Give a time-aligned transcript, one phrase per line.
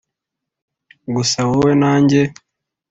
[1.15, 2.21] gusa wowe na njye,